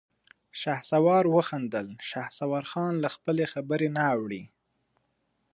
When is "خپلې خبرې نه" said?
3.15-4.03